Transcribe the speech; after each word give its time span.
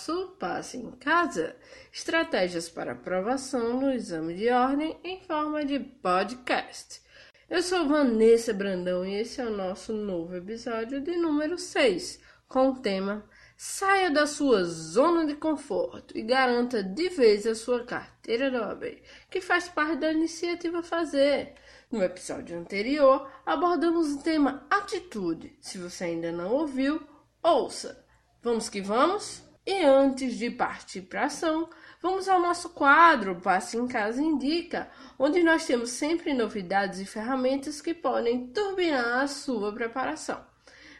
nosso 0.00 0.28
Passe 0.38 0.78
em 0.78 0.90
Casa 0.92 1.54
Estratégias 1.92 2.70
para 2.70 2.92
aprovação 2.92 3.78
no 3.78 3.92
exame 3.92 4.32
de 4.34 4.48
ordem 4.48 4.98
em 5.04 5.20
forma 5.20 5.62
de 5.62 5.78
podcast. 5.78 7.02
Eu 7.50 7.62
sou 7.62 7.86
Vanessa 7.86 8.54
Brandão 8.54 9.04
e 9.04 9.16
esse 9.16 9.42
é 9.42 9.44
o 9.44 9.54
nosso 9.54 9.92
novo 9.92 10.34
episódio 10.34 11.02
de 11.02 11.16
número 11.16 11.58
6, 11.58 12.18
com 12.48 12.70
o 12.70 12.80
tema 12.80 13.28
Saia 13.58 14.10
da 14.10 14.26
sua 14.26 14.64
zona 14.64 15.26
de 15.26 15.34
conforto 15.34 16.16
e 16.16 16.22
garanta 16.22 16.82
de 16.82 17.10
vez 17.10 17.46
a 17.46 17.54
sua 17.54 17.84
carteira 17.84 18.50
da 18.50 18.68
OAB, 18.68 19.02
que 19.28 19.42
faz 19.42 19.68
parte 19.68 19.96
da 19.96 20.12
iniciativa 20.12 20.82
Fazer. 20.82 21.56
No 21.90 22.02
episódio 22.02 22.58
anterior, 22.58 23.30
abordamos 23.44 24.14
o 24.14 24.22
tema 24.22 24.66
atitude. 24.70 25.58
Se 25.60 25.76
você 25.76 26.04
ainda 26.04 26.32
não 26.32 26.54
ouviu, 26.54 27.06
ouça. 27.42 28.02
Vamos 28.42 28.70
que 28.70 28.80
vamos? 28.80 29.49
E 29.66 29.84
antes 29.84 30.36
de 30.36 30.50
partir 30.50 31.02
para 31.02 31.26
ação, 31.26 31.68
vamos 32.00 32.28
ao 32.28 32.40
nosso 32.40 32.70
quadro 32.70 33.40
Passe 33.40 33.76
em 33.76 33.86
Casa 33.86 34.22
Indica, 34.22 34.90
onde 35.18 35.42
nós 35.42 35.66
temos 35.66 35.90
sempre 35.90 36.32
novidades 36.32 36.98
e 36.98 37.04
ferramentas 37.04 37.80
que 37.80 37.92
podem 37.92 38.46
turbinar 38.48 39.22
a 39.22 39.26
sua 39.26 39.72
preparação. 39.72 40.44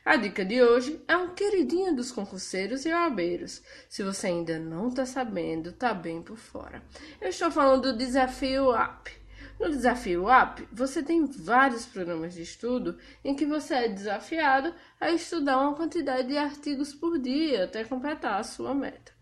A 0.04 0.16
dica 0.16 0.44
de 0.44 0.62
hoje 0.62 1.02
é 1.06 1.16
um 1.16 1.34
queridinho 1.34 1.94
dos 1.94 2.10
concurseiros 2.10 2.86
e 2.86 2.92
oabeiros. 2.92 3.62
Se 3.88 4.02
você 4.02 4.28
ainda 4.28 4.58
não 4.58 4.88
está 4.88 5.04
sabendo, 5.04 5.70
está 5.70 5.92
bem 5.92 6.22
por 6.22 6.36
fora. 6.36 6.82
Eu 7.20 7.28
estou 7.28 7.50
falando 7.50 7.92
do 7.92 7.98
desafio 7.98 8.72
AP. 8.72 9.19
No 9.60 9.68
desafio 9.68 10.24
UP, 10.24 10.66
você 10.72 11.02
tem 11.02 11.26
vários 11.26 11.84
programas 11.84 12.32
de 12.32 12.40
estudo 12.40 12.96
em 13.22 13.36
que 13.36 13.44
você 13.44 13.74
é 13.74 13.88
desafiado 13.88 14.74
a 14.98 15.10
estudar 15.10 15.58
uma 15.58 15.76
quantidade 15.76 16.28
de 16.28 16.38
artigos 16.38 16.94
por 16.94 17.18
dia 17.18 17.64
até 17.64 17.84
completar 17.84 18.40
a 18.40 18.42
sua 18.42 18.74
meta, 18.74 19.12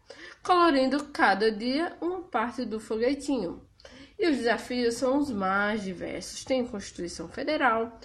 colorindo 0.40 1.06
cada 1.06 1.50
dia 1.50 1.96
uma 2.00 2.22
parte 2.22 2.64
do 2.64 2.78
foguetinho. 2.78 3.66
E 4.16 4.28
os 4.28 4.36
desafios 4.36 4.94
são 4.94 5.18
os 5.18 5.28
mais 5.28 5.82
diversos: 5.82 6.44
tem 6.44 6.64
Constituição 6.64 7.28
Federal, 7.28 7.98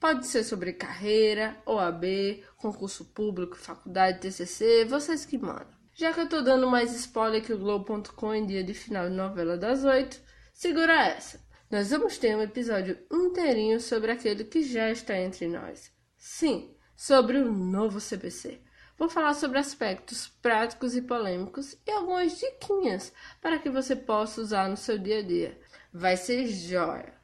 pode 0.00 0.26
ser 0.26 0.42
sobre 0.42 0.72
carreira, 0.72 1.56
OAB, 1.64 2.42
concurso 2.56 3.04
público, 3.04 3.56
faculdade, 3.56 4.20
TCC, 4.20 4.84
vocês 4.84 5.24
que 5.24 5.38
mandam. 5.38 5.78
Já 5.94 6.12
que 6.12 6.20
eu 6.20 6.28
tô 6.28 6.40
dando 6.40 6.70
mais 6.70 6.94
spoiler 6.94 7.42
que 7.42 7.52
o 7.52 7.58
Globo.com 7.58 8.34
em 8.34 8.46
dia 8.46 8.62
de 8.62 8.74
final 8.74 9.08
de 9.08 9.14
novela 9.14 9.56
das 9.56 9.84
oito, 9.84 10.20
segura 10.52 11.06
essa. 11.06 11.40
Nós 11.70 11.90
vamos 11.90 12.16
ter 12.16 12.36
um 12.36 12.42
episódio 12.42 12.98
inteirinho 13.12 13.80
sobre 13.80 14.10
aquele 14.10 14.44
que 14.44 14.62
já 14.62 14.90
está 14.90 15.16
entre 15.18 15.46
nós. 15.46 15.92
Sim, 16.16 16.74
sobre 16.96 17.38
o 17.38 17.52
novo 17.52 18.00
CPC. 18.00 18.60
Vou 18.98 19.08
falar 19.08 19.34
sobre 19.34 19.58
aspectos 19.60 20.26
práticos 20.42 20.96
e 20.96 21.02
polêmicos 21.02 21.76
e 21.86 21.90
algumas 21.92 22.36
diquinhas 22.36 23.12
para 23.40 23.58
que 23.60 23.70
você 23.70 23.94
possa 23.94 24.40
usar 24.40 24.68
no 24.68 24.76
seu 24.76 24.98
dia 24.98 25.20
a 25.20 25.22
dia. 25.22 25.56
Vai 25.92 26.16
ser 26.16 26.48
jóia! 26.48 27.14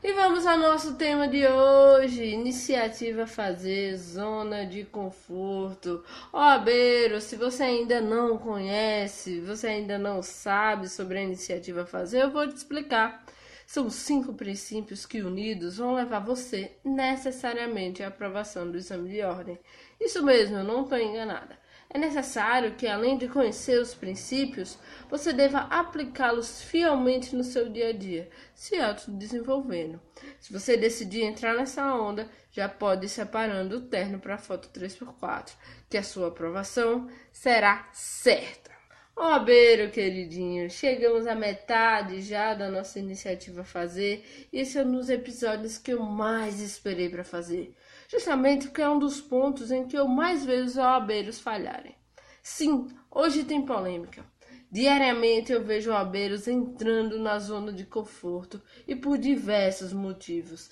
E 0.00 0.12
vamos 0.12 0.46
ao 0.46 0.56
nosso 0.56 0.94
tema 0.94 1.26
de 1.26 1.44
hoje: 1.44 2.24
iniciativa 2.26 3.26
fazer, 3.26 3.96
zona 3.96 4.64
de 4.64 4.84
conforto. 4.84 6.04
Ó, 6.32 6.40
Abeiro, 6.40 7.20
se 7.20 7.34
você 7.34 7.64
ainda 7.64 8.00
não 8.00 8.38
conhece, 8.38 9.40
você 9.40 9.66
ainda 9.66 9.98
não 9.98 10.22
sabe 10.22 10.88
sobre 10.88 11.18
a 11.18 11.24
iniciativa 11.24 11.84
fazer, 11.84 12.22
eu 12.22 12.30
vou 12.30 12.46
te 12.46 12.54
explicar. 12.54 13.24
São 13.66 13.90
cinco 13.90 14.32
princípios 14.32 15.04
que, 15.04 15.20
unidos, 15.20 15.78
vão 15.78 15.94
levar 15.94 16.20
você 16.20 16.78
necessariamente 16.84 18.00
à 18.00 18.06
aprovação 18.06 18.70
do 18.70 18.78
exame 18.78 19.10
de 19.10 19.22
ordem. 19.22 19.58
Isso 20.00 20.22
mesmo, 20.24 20.58
eu 20.58 20.64
não 20.64 20.82
estou 20.82 20.98
enganada. 20.98 21.58
É 21.88 21.98
necessário 21.98 22.74
que, 22.74 22.86
além 22.86 23.16
de 23.16 23.28
conhecer 23.28 23.80
os 23.80 23.94
princípios, 23.94 24.78
você 25.08 25.32
deva 25.32 25.60
aplicá-los 25.60 26.60
fielmente 26.62 27.34
no 27.34 27.44
seu 27.44 27.68
dia 27.68 27.88
a 27.88 27.92
dia, 27.92 28.28
se 28.54 28.76
autodesenvolvendo. 28.76 30.00
Se 30.40 30.52
você 30.52 30.76
decidir 30.76 31.22
entrar 31.22 31.54
nessa 31.54 31.94
onda, 31.94 32.28
já 32.50 32.68
pode 32.68 33.06
ir 33.06 33.08
separando 33.08 33.76
o 33.76 33.80
terno 33.80 34.18
para 34.18 34.34
a 34.34 34.38
foto 34.38 34.68
3x4, 34.68 35.52
que 35.88 35.96
a 35.96 36.02
sua 36.02 36.28
aprovação 36.28 37.08
será 37.32 37.88
certa. 37.92 38.72
Ó, 39.18 39.34
oh, 39.34 39.40
Beiro, 39.40 39.90
queridinho, 39.90 40.68
chegamos 40.68 41.26
à 41.26 41.34
metade 41.34 42.20
já 42.20 42.52
da 42.52 42.68
nossa 42.68 42.98
iniciativa 42.98 43.64
Fazer. 43.64 44.22
Esse 44.52 44.76
é 44.76 44.82
um 44.82 44.92
dos 44.92 45.08
episódios 45.08 45.78
que 45.78 45.94
eu 45.94 46.02
mais 46.02 46.60
esperei 46.60 47.08
para 47.08 47.24
fazer 47.24 47.74
justamente 48.08 48.66
porque 48.68 48.82
é 48.82 48.88
um 48.88 48.98
dos 48.98 49.20
pontos 49.20 49.70
em 49.70 49.86
que 49.86 49.96
eu 49.96 50.06
mais 50.06 50.44
vejo 50.44 50.66
os 50.66 50.76
OABeiros 50.76 51.40
falharem. 51.40 51.96
Sim, 52.42 52.88
hoje 53.10 53.44
tem 53.44 53.64
polêmica. 53.64 54.24
Diariamente 54.70 55.52
eu 55.52 55.64
vejo 55.64 55.90
OABeiros 55.90 56.46
entrando 56.48 57.18
na 57.18 57.38
zona 57.38 57.72
de 57.72 57.84
conforto 57.84 58.60
e 58.86 58.94
por 58.94 59.16
diversos 59.16 59.92
motivos. 59.92 60.70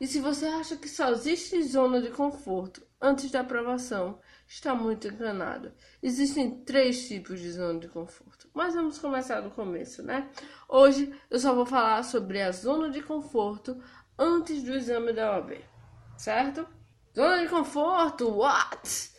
E 0.00 0.06
se 0.06 0.20
você 0.20 0.46
acha 0.46 0.76
que 0.76 0.88
só 0.88 1.10
existe 1.10 1.62
zona 1.62 2.00
de 2.00 2.10
conforto 2.10 2.82
antes 3.00 3.30
da 3.30 3.40
aprovação, 3.40 4.18
está 4.46 4.74
muito 4.74 5.08
enganado. 5.08 5.72
Existem 6.02 6.62
três 6.64 7.08
tipos 7.08 7.40
de 7.40 7.50
zona 7.52 7.78
de 7.78 7.88
conforto. 7.88 8.48
Mas 8.54 8.74
vamos 8.74 8.98
começar 8.98 9.40
do 9.40 9.50
começo, 9.50 10.02
né? 10.02 10.30
Hoje 10.68 11.12
eu 11.30 11.38
só 11.38 11.54
vou 11.54 11.66
falar 11.66 12.02
sobre 12.02 12.40
a 12.40 12.52
zona 12.52 12.90
de 12.90 13.02
conforto 13.02 13.82
antes 14.18 14.62
do 14.62 14.74
exame 14.74 15.12
da 15.12 15.32
OAB 15.32 15.69
certo? 16.20 16.68
Zona 17.16 17.42
de 17.42 17.48
conforto, 17.48 18.28
what? 18.28 19.10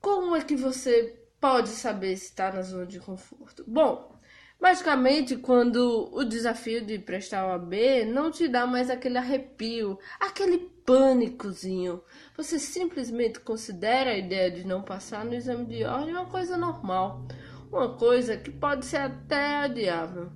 Como 0.00 0.36
é 0.36 0.40
que 0.40 0.54
você 0.54 1.20
pode 1.40 1.68
saber 1.68 2.16
se 2.16 2.26
está 2.26 2.52
na 2.52 2.62
zona 2.62 2.86
de 2.86 3.00
conforto? 3.00 3.64
Bom, 3.66 4.16
basicamente 4.60 5.36
quando 5.36 6.10
o 6.12 6.24
desafio 6.24 6.86
de 6.86 6.96
prestar 6.96 7.44
o 7.48 7.52
AB 7.52 8.04
não 8.04 8.30
te 8.30 8.46
dá 8.46 8.68
mais 8.68 8.88
aquele 8.88 9.18
arrepio, 9.18 9.98
aquele 10.20 10.58
pânicozinho. 10.86 12.00
Você 12.36 12.60
simplesmente 12.60 13.40
considera 13.40 14.10
a 14.10 14.16
ideia 14.16 14.48
de 14.48 14.64
não 14.64 14.80
passar 14.80 15.24
no 15.24 15.34
exame 15.34 15.66
de 15.66 15.82
ordem 15.82 16.14
uma 16.14 16.26
coisa 16.26 16.56
normal, 16.56 17.26
uma 17.68 17.96
coisa 17.96 18.36
que 18.36 18.52
pode 18.52 18.86
ser 18.86 18.98
até 18.98 19.56
adiável. 19.56 20.30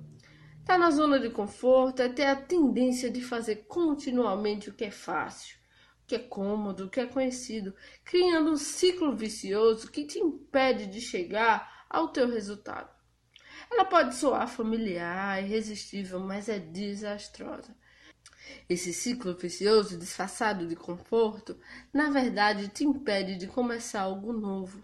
Tá 0.65 0.77
na 0.77 0.91
zona 0.91 1.17
de 1.17 1.29
conforto 1.29 2.01
é 2.01 2.09
ter 2.09 2.25
a 2.25 2.35
tendência 2.35 3.09
de 3.09 3.21
fazer 3.21 3.67
continuamente 3.69 4.69
o 4.69 4.73
que 4.73 4.83
é 4.83 4.91
fácil 4.91 5.58
que 6.09 6.15
é 6.15 6.19
cômodo, 6.19 6.89
que 6.89 6.99
é 6.99 7.05
conhecido, 7.05 7.75
criando 8.03 8.49
um 8.49 8.57
ciclo 8.57 9.15
vicioso 9.15 9.91
que 9.91 10.05
te 10.05 10.17
impede 10.17 10.87
de 10.87 10.99
chegar 10.99 11.85
ao 11.87 12.07
teu 12.07 12.27
resultado. 12.27 12.89
Ela 13.69 13.85
pode 13.85 14.15
soar 14.15 14.47
familiar, 14.47 15.43
irresistível, 15.43 16.19
mas 16.19 16.49
é 16.49 16.57
desastrosa. 16.57 17.75
Esse 18.67 18.91
ciclo 18.91 19.37
vicioso, 19.37 19.99
disfarçado 19.99 20.65
de 20.65 20.75
conforto, 20.75 21.59
na 21.93 22.09
verdade 22.09 22.69
te 22.69 22.83
impede 22.83 23.35
de 23.35 23.45
começar 23.45 24.01
algo 24.01 24.33
novo 24.33 24.83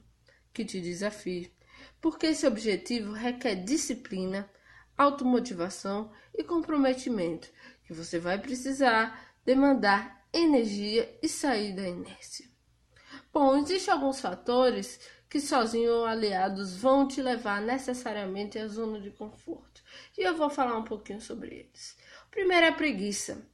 que 0.54 0.64
te 0.64 0.80
desafie, 0.80 1.52
porque 2.00 2.28
esse 2.28 2.46
objetivo 2.46 3.14
requer 3.14 3.56
disciplina, 3.56 4.48
automotivação 4.96 6.12
e 6.36 6.44
comprometimento, 6.44 7.50
que 7.84 7.94
você 7.94 8.20
vai 8.20 8.38
precisar 8.38 9.34
demandar 9.44 10.15
energia 10.36 11.18
e 11.22 11.30
sair 11.30 11.74
da 11.74 11.88
inércia. 11.88 12.46
Bom, 13.34 13.58
existem 13.58 13.94
alguns 13.94 14.20
fatores 14.20 15.00
que 15.30 15.40
sozinhos 15.40 15.92
ou 15.92 16.06
aliados 16.06 16.76
vão 16.78 17.08
te 17.08 17.22
levar 17.22 17.62
necessariamente 17.62 18.58
à 18.60 18.68
zona 18.68 19.00
de 19.00 19.12
conforto. 19.12 19.82
E 20.18 20.22
eu 20.22 20.36
vou 20.36 20.50
falar 20.50 20.78
um 20.78 20.84
pouquinho 20.84 21.22
sobre 21.22 21.56
eles. 21.56 21.98
O 22.28 22.32
primeiro 22.32 22.66
é 22.66 22.70
a 22.70 22.74
preguiça. 22.74 23.46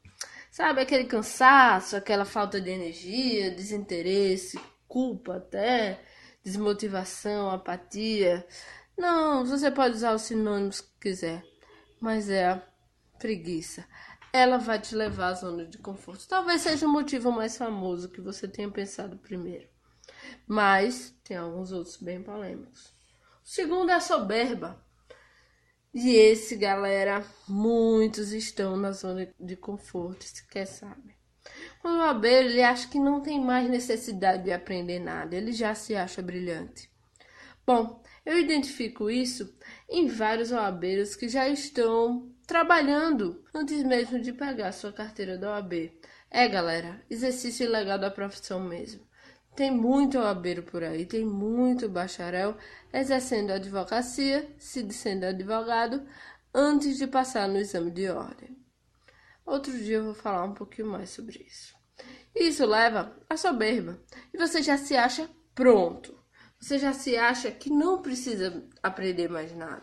Sabe, 0.51 0.81
aquele 0.81 1.05
cansaço, 1.05 1.95
aquela 1.95 2.25
falta 2.25 2.59
de 2.59 2.69
energia, 2.69 3.51
desinteresse, 3.51 4.59
culpa 4.87 5.37
até, 5.37 6.01
desmotivação, 6.43 7.49
apatia. 7.49 8.45
Não, 8.97 9.45
você 9.45 9.71
pode 9.71 9.95
usar 9.95 10.13
os 10.13 10.23
sinônimos 10.23 10.81
que 10.81 10.89
quiser, 10.99 11.43
mas 12.01 12.29
é 12.29 12.47
a 12.47 12.61
preguiça. 13.17 13.85
Ela 14.33 14.57
vai 14.57 14.79
te 14.79 14.95
levar 14.95 15.27
à 15.27 15.33
zona 15.33 15.65
de 15.65 15.77
conforto. 15.77 16.27
Talvez 16.27 16.61
seja 16.61 16.85
o 16.85 16.89
motivo 16.89 17.31
mais 17.31 17.57
famoso 17.57 18.09
que 18.09 18.21
você 18.21 18.47
tenha 18.47 18.69
pensado 18.69 19.17
primeiro. 19.17 19.67
Mas 20.47 21.13
tem 21.23 21.37
alguns 21.37 21.71
outros 21.71 21.97
bem 21.97 22.21
polêmicos. 22.21 22.93
O 23.43 23.47
segundo 23.47 23.89
é 23.89 23.95
a 23.95 23.99
soberba. 23.99 24.81
E 25.93 26.15
esse, 26.15 26.55
galera, 26.55 27.25
muitos 27.47 28.31
estão 28.31 28.77
na 28.77 28.93
zona 28.93 29.33
de 29.37 29.57
conforto, 29.57 30.23
se 30.23 30.47
quer 30.47 30.65
saber. 30.65 31.15
Quando 31.81 31.97
o 31.97 32.03
abelha 32.03 32.49
ele 32.49 32.61
acha 32.61 32.87
que 32.87 32.99
não 32.99 33.21
tem 33.21 33.41
mais 33.41 33.69
necessidade 33.69 34.43
de 34.43 34.53
aprender 34.53 34.99
nada, 34.99 35.35
ele 35.35 35.51
já 35.51 35.75
se 35.75 35.95
acha 35.95 36.21
brilhante. 36.21 36.89
Bom, 37.65 38.00
eu 38.25 38.37
identifico 38.37 39.09
isso 39.09 39.55
em 39.89 40.07
vários 40.07 40.51
OABeiros 40.51 41.15
que 41.15 41.27
já 41.27 41.47
estão 41.47 42.31
trabalhando 42.45 43.43
antes 43.53 43.83
mesmo 43.83 44.19
de 44.19 44.33
pegar 44.33 44.71
sua 44.71 44.91
carteira 44.91 45.37
da 45.37 45.51
OAB. 45.51 45.91
É, 46.29 46.47
galera, 46.47 47.03
exercício 47.09 47.69
legal 47.69 47.97
da 47.97 48.11
profissão 48.11 48.59
mesmo. 48.59 49.05
Tem 49.55 49.69
muito 49.69 50.17
OABeiro 50.17 50.63
por 50.63 50.83
aí, 50.83 51.05
tem 51.05 51.25
muito 51.25 51.89
bacharel 51.89 52.55
exercendo 52.93 53.51
advocacia, 53.51 54.49
se 54.57 54.81
dizendo 54.81 55.25
advogado, 55.25 56.07
antes 56.53 56.97
de 56.97 57.07
passar 57.07 57.47
no 57.47 57.57
exame 57.57 57.91
de 57.91 58.07
ordem. 58.09 58.57
Outro 59.45 59.77
dia 59.77 59.97
eu 59.97 60.05
vou 60.05 60.13
falar 60.13 60.45
um 60.45 60.53
pouquinho 60.53 60.87
mais 60.87 61.09
sobre 61.09 61.45
isso. 61.45 61.75
Isso 62.33 62.65
leva 62.65 63.17
à 63.29 63.35
soberba. 63.35 63.99
E 64.33 64.37
você 64.37 64.61
já 64.61 64.77
se 64.77 64.95
acha 64.95 65.29
pronto. 65.53 66.20
Você 66.61 66.77
já 66.77 66.93
se 66.93 67.17
acha 67.17 67.49
que 67.49 67.71
não 67.71 68.03
precisa 68.03 68.63
aprender 68.83 69.27
mais 69.27 69.51
nada. 69.55 69.81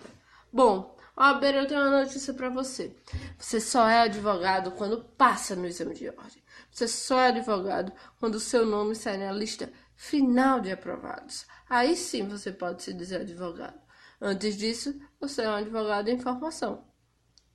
Bom, 0.52 0.96
ó, 1.16 1.32
eu 1.32 1.66
tenho 1.66 1.80
uma 1.80 2.04
notícia 2.04 2.32
para 2.32 2.48
você. 2.48 2.96
Você 3.36 3.60
só 3.60 3.88
é 3.88 4.02
advogado 4.02 4.70
quando 4.70 5.02
passa 5.02 5.56
no 5.56 5.66
exame 5.66 5.92
de 5.92 6.08
ordem. 6.08 6.40
Você 6.70 6.86
só 6.86 7.18
é 7.18 7.28
advogado 7.28 7.92
quando 8.20 8.36
o 8.36 8.40
seu 8.40 8.64
nome 8.64 8.94
sai 8.94 9.16
na 9.16 9.32
lista 9.32 9.72
final 9.96 10.60
de 10.60 10.70
aprovados. 10.70 11.46
Aí 11.68 11.96
sim 11.96 12.28
você 12.28 12.52
pode 12.52 12.84
se 12.84 12.94
dizer 12.94 13.22
advogado. 13.22 13.80
Antes 14.20 14.56
disso, 14.56 14.96
você 15.20 15.42
é 15.42 15.48
um 15.48 15.54
advogado 15.54 16.08
em 16.08 16.20
formação. 16.20 16.86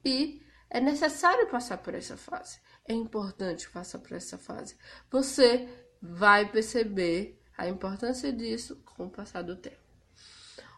E 0.03 0.41
é 0.69 0.81
necessário 0.81 1.47
passar 1.47 1.77
por 1.77 1.95
essa 1.95 2.17
fase. 2.17 2.59
É 2.85 2.93
importante 2.93 3.69
passar 3.69 3.99
por 3.99 4.11
essa 4.11 4.37
fase. 4.37 4.75
Você 5.09 5.69
vai 6.01 6.51
perceber 6.51 7.41
a 7.57 7.67
importância 7.67 8.33
disso 8.33 8.82
com 8.95 9.05
o 9.05 9.09
passar 9.09 9.41
do 9.41 9.55
tempo. 9.55 9.77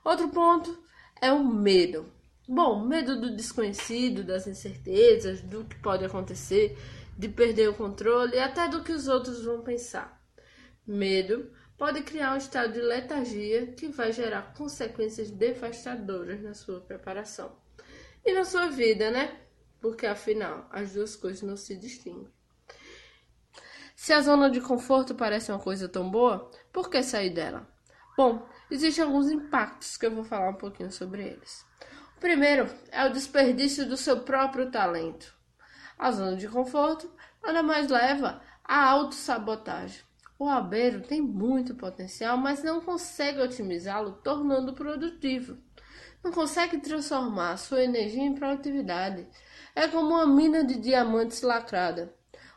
Outro 0.04 0.30
ponto 0.30 0.84
é 1.22 1.32
o 1.32 1.44
medo. 1.44 2.06
Bom, 2.48 2.86
medo 2.86 3.20
do 3.20 3.36
desconhecido, 3.36 4.24
das 4.24 4.46
incertezas, 4.46 5.42
do 5.42 5.66
que 5.66 5.76
pode 5.80 6.06
acontecer, 6.06 6.78
de 7.18 7.28
perder 7.28 7.70
o 7.70 7.74
controle 7.74 8.36
e 8.36 8.40
até 8.40 8.68
do 8.68 8.84
que 8.84 8.92
os 8.92 9.08
outros 9.08 9.44
vão 9.44 9.62
pensar. 9.62 10.22
Medo 10.86 11.52
pode 11.78 12.04
criar 12.04 12.34
um 12.34 12.38
estado 12.38 12.74
de 12.74 12.82
letargia 12.82 13.68
que 13.68 13.88
vai 13.88 14.12
gerar 14.12 14.54
consequências 14.54 15.32
devastadoras 15.32 16.42
na 16.42 16.54
sua 16.54 16.80
preparação 16.82 17.56
e 18.24 18.32
na 18.34 18.46
sua 18.46 18.68
vida, 18.68 19.10
né? 19.10 19.40
Porque 19.82 20.06
afinal, 20.06 20.68
as 20.72 20.94
duas 20.94 21.16
coisas 21.16 21.42
não 21.42 21.58
se 21.58 21.76
distinguem. 21.76 22.30
Se 23.96 24.14
a 24.14 24.22
zona 24.22 24.50
de 24.50 24.62
conforto 24.62 25.16
parece 25.16 25.52
uma 25.52 25.60
coisa 25.60 25.90
tão 25.90 26.10
boa, 26.12 26.52
por 26.72 26.90
que 26.90 27.02
sair 27.02 27.32
dela? 27.32 27.68
Bom, 28.18 28.48
existem 28.72 29.04
alguns 29.04 29.30
impactos 29.30 29.98
que 29.98 30.06
eu 30.06 30.12
vou 30.12 30.24
falar 30.24 30.50
um 30.50 30.56
pouquinho 30.56 30.92
sobre 30.92 31.22
eles. 31.22 31.66
O 32.16 32.20
primeiro 32.20 32.70
é 32.92 33.06
o 33.06 33.12
desperdício 33.12 33.88
do 33.88 33.98
seu 33.98 34.22
próprio 34.22 34.72
talento. 34.72 35.36
A 35.98 36.12
zona 36.12 36.38
de 36.38 36.48
conforto 36.48 37.12
nada 37.44 37.62
mais 37.62 37.90
leva 37.90 38.42
à 38.64 38.86
autossabotagem. 38.86 40.02
O 40.40 40.50
albeiro 40.50 41.02
tem 41.02 41.22
muito 41.22 41.76
potencial, 41.76 42.38
mas 42.38 42.64
não 42.64 42.82
consegue 42.82 43.42
otimizá-lo 43.42 44.14
tornando 44.24 44.74
produtivo. 44.74 45.58
Não 46.24 46.32
consegue 46.32 46.78
transformar 46.80 47.58
sua 47.58 47.84
energia 47.84 48.24
em 48.24 48.34
produtividade. 48.34 49.28
É 49.76 49.88
como 49.88 50.10
uma 50.10 50.26
mina 50.26 50.64
de 50.64 50.76
diamantes 50.76 51.42
lacrada. 51.42 52.14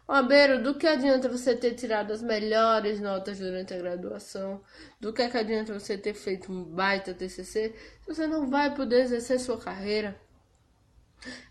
O 0.09 0.13
albeiro, 0.13 0.63
do 0.63 0.75
que 0.75 0.87
adianta 0.87 1.29
você 1.29 1.55
ter 1.55 1.75
tirado 1.75 2.15
as 2.15 2.23
melhores 2.23 2.99
notas 2.99 3.39
durante 3.39 3.75
a 3.75 3.77
graduação? 3.77 4.63
Do 4.99 5.13
que, 5.13 5.21
é 5.21 5.29
que 5.29 5.37
adianta 5.37 5.79
você 5.79 5.99
ter 5.99 6.15
feito 6.15 6.51
um 6.51 6.65
baita 6.65 7.13
TCC 7.13 7.75
se 8.01 8.07
você 8.07 8.27
não 8.27 8.49
vai 8.49 8.75
poder 8.75 9.03
exercer 9.03 9.39
sua 9.39 9.61
carreira? 9.61 10.19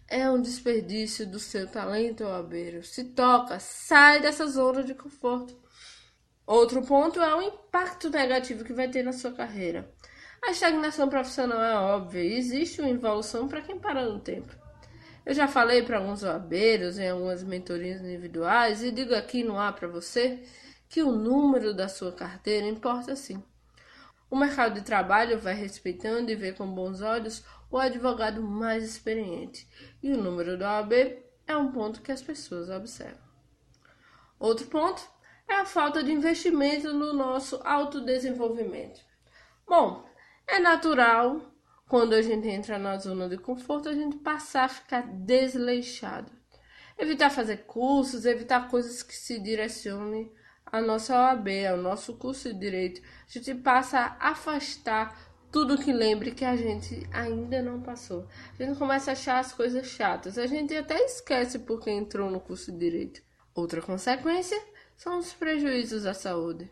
É 0.08 0.28
um 0.28 0.42
desperdício 0.42 1.28
do 1.28 1.38
seu 1.38 1.68
talento, 1.68 2.24
albeiro. 2.24 2.84
Se 2.84 3.04
toca, 3.04 3.60
sai 3.60 4.22
dessa 4.22 4.48
zona 4.48 4.84
de 4.84 4.96
conforto. 4.96 5.56
Outro 6.44 6.82
ponto 6.82 7.22
é 7.22 7.36
o 7.36 7.42
impacto 7.44 8.10
negativo 8.10 8.64
que 8.64 8.74
vai 8.74 8.88
ter 8.88 9.04
na 9.04 9.14
sua 9.14 9.34
carreira. 9.34 9.88
A 10.42 10.50
estagnação 10.50 11.08
profissional 11.08 11.62
é 11.62 11.76
óbvia 11.76 12.24
e 12.24 12.38
existe 12.38 12.82
uma 12.82 12.90
evolução 12.90 13.48
para 13.48 13.62
quem 13.62 13.78
para 13.78 14.04
no 14.04 14.20
tempo. 14.20 14.67
Eu 15.28 15.34
já 15.34 15.46
falei 15.46 15.84
para 15.84 15.98
alguns 15.98 16.24
OABeiros 16.24 16.98
em 16.98 17.10
algumas 17.10 17.44
mentorias 17.44 18.00
individuais 18.00 18.82
e 18.82 18.92
digo 18.92 19.14
aqui 19.14 19.44
no 19.44 19.60
ar 19.60 19.76
para 19.76 19.86
você 19.86 20.42
que 20.88 21.04
o 21.04 21.12
número 21.12 21.74
da 21.74 21.90
sua 21.90 22.14
carteira 22.14 22.66
importa 22.66 23.14
sim. 23.14 23.44
O 24.32 24.38
mercado 24.38 24.76
de 24.76 24.84
trabalho 24.84 25.38
vai 25.38 25.54
respeitando 25.54 26.32
e 26.32 26.36
vê 26.36 26.54
com 26.54 26.66
bons 26.74 27.02
olhos 27.02 27.44
o 27.70 27.78
advogado 27.78 28.42
mais 28.42 28.86
experiente, 28.86 29.68
e 30.02 30.14
o 30.14 30.24
número 30.24 30.58
da 30.58 30.78
OAB 30.78 30.94
é 31.46 31.58
um 31.58 31.74
ponto 31.74 32.02
que 32.02 32.14
as 32.14 32.22
pessoas 32.22 32.70
observam. 32.70 33.28
Outro 34.40 34.68
ponto 34.68 35.06
é 35.46 35.56
a 35.56 35.66
falta 35.66 36.02
de 36.02 36.10
investimento 36.14 36.94
no 36.94 37.12
nosso 37.12 37.60
autodesenvolvimento. 37.66 39.02
Bom, 39.68 40.08
é 40.48 40.58
natural 40.58 41.42
quando 41.88 42.14
a 42.14 42.22
gente 42.22 42.48
entra 42.48 42.78
na 42.78 42.98
zona 42.98 43.30
de 43.30 43.38
conforto 43.38 43.90
a 43.90 43.94
gente 43.94 44.18
passar 44.18 44.66
a 44.66 44.70
ficar 44.70 45.02
desleixado. 45.08 46.32
Evitar 46.98 47.30
fazer 47.30 47.66
cursos, 47.66 48.26
evitar 48.26 48.70
coisas 48.70 49.04
que 49.04 49.16
se 49.16 49.40
direcionem 49.40 50.32
à 50.66 50.82
nossa 50.82 51.16
OAB, 51.16 51.48
ao 51.70 51.78
nosso 51.78 52.16
curso 52.16 52.52
de 52.52 52.60
direito. 52.60 53.02
A 53.02 53.32
gente 53.32 53.54
passa 53.56 54.18
a 54.20 54.32
afastar 54.32 55.16
tudo 55.52 55.78
que 55.78 55.94
lembre 55.94 56.32
que 56.32 56.44
a 56.44 56.56
gente 56.58 57.08
ainda 57.14 57.62
não 57.62 57.82
passou. 57.82 58.28
A 58.60 58.64
gente 58.64 58.78
começa 58.78 59.12
a 59.12 59.14
achar 59.14 59.40
as 59.40 59.54
coisas 59.54 59.88
chatas. 59.88 60.38
A 60.38 60.46
gente 60.46 60.76
até 60.76 61.00
esquece 61.06 61.60
porque 61.60 61.90
entrou 61.90 62.30
no 62.30 62.40
curso 62.40 62.72
de 62.72 62.80
direito. 62.80 63.22
Outra 63.56 63.82
consequência 63.82 64.60
são 64.98 65.20
os 65.20 65.34
prejuízos 65.34 66.06
à 66.06 66.14
saúde. 66.14 66.70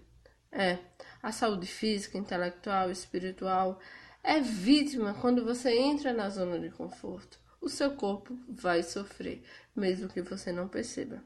É, 0.51 0.79
a 1.21 1.31
saúde 1.31 1.67
física, 1.67 2.17
intelectual, 2.17 2.91
espiritual 2.91 3.79
é 4.25 4.39
vítima 4.41 5.13
quando 5.13 5.45
você 5.45 5.77
entra 5.77 6.11
na 6.11 6.29
zona 6.29 6.59
de 6.59 6.69
conforto. 6.71 7.39
O 7.61 7.69
seu 7.69 7.91
corpo 7.91 8.37
vai 8.49 8.81
sofrer, 8.81 9.43
mesmo 9.75 10.09
que 10.09 10.21
você 10.21 10.51
não 10.51 10.67
perceba. 10.67 11.23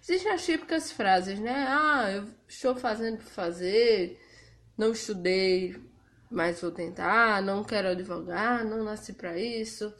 Existem 0.00 0.32
as 0.32 0.44
típicas 0.44 0.90
frases, 0.90 1.38
né? 1.38 1.66
Ah, 1.68 2.10
eu 2.10 2.28
estou 2.48 2.74
fazendo 2.74 3.18
por 3.18 3.26
fazer, 3.26 4.20
não 4.76 4.90
estudei, 4.90 5.76
mas 6.30 6.60
vou 6.60 6.72
tentar, 6.72 7.40
não 7.42 7.62
quero 7.62 7.88
advogar, 7.88 8.64
não 8.64 8.84
nasci 8.84 9.12
para 9.12 9.38
isso, 9.38 9.94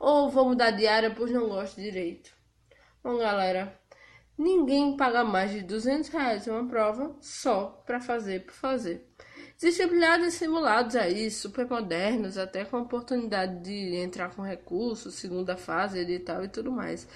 ou 0.00 0.30
vou 0.30 0.48
mudar 0.48 0.70
de 0.70 0.86
área 0.86 1.10
pois 1.10 1.30
não 1.30 1.48
gosto 1.48 1.80
direito. 1.80 2.32
Bom, 3.04 3.18
galera, 3.18 3.78
ninguém 4.36 4.96
paga 4.96 5.24
mais 5.24 5.50
de 5.50 5.60
200 5.60 6.08
reais 6.08 6.46
uma 6.46 6.66
prova 6.66 7.14
só 7.20 7.82
para 7.86 8.00
fazer 8.00 8.46
por 8.46 8.54
fazer. 8.54 9.06
Existem 9.62 9.86
milhares 9.92 10.24
de 10.24 10.32
simulados 10.32 10.96
aí, 10.96 11.30
super 11.30 11.70
modernos, 11.70 12.36
até 12.36 12.64
com 12.64 12.78
a 12.78 12.82
oportunidade 12.82 13.62
de 13.62 13.94
entrar 13.94 14.34
com 14.34 14.42
recursos, 14.42 15.14
segunda 15.14 15.56
fase, 15.56 16.00
edital 16.00 16.42
e 16.42 16.48
tudo 16.48 16.72
mais. 16.72 17.06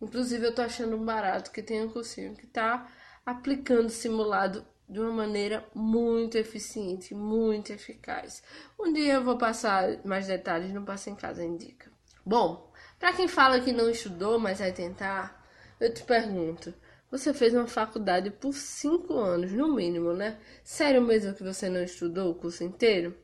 Inclusive, 0.00 0.46
eu 0.46 0.54
tô 0.54 0.62
achando 0.62 0.96
barato 0.96 1.50
que 1.50 1.62
tem 1.62 1.84
um 1.84 1.90
cursinho 1.90 2.34
que 2.34 2.46
tá 2.46 2.90
aplicando 3.26 3.90
simulado 3.90 4.64
de 4.88 4.98
uma 4.98 5.12
maneira 5.12 5.62
muito 5.74 6.38
eficiente, 6.38 7.14
muito 7.14 7.70
eficaz. 7.70 8.42
Um 8.80 8.90
dia 8.90 9.12
eu 9.14 9.22
vou 9.22 9.36
passar 9.36 10.02
mais 10.06 10.26
detalhes 10.26 10.72
no 10.72 10.86
Passo 10.86 11.10
em 11.10 11.14
Casa 11.14 11.44
Indica. 11.44 11.92
Bom, 12.24 12.72
para 12.98 13.12
quem 13.12 13.28
fala 13.28 13.60
que 13.60 13.72
não 13.72 13.90
estudou, 13.90 14.38
mas 14.38 14.60
vai 14.60 14.72
tentar, 14.72 15.46
eu 15.78 15.92
te 15.92 16.02
pergunto: 16.02 16.72
você 17.16 17.32
fez 17.32 17.54
uma 17.54 17.68
faculdade 17.68 18.28
por 18.28 18.52
cinco 18.52 19.14
anos, 19.14 19.52
no 19.52 19.72
mínimo, 19.72 20.12
né? 20.12 20.36
Sério 20.64 21.00
mesmo 21.00 21.32
que 21.32 21.44
você 21.44 21.68
não 21.68 21.80
estudou 21.80 22.32
o 22.32 22.34
curso 22.34 22.64
inteiro? 22.64 23.16